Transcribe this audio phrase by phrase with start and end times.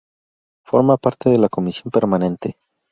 [0.63, 2.57] Forma parte de la Comisión Permanente.